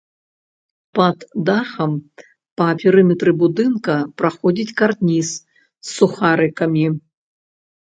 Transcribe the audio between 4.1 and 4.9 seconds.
праходзіць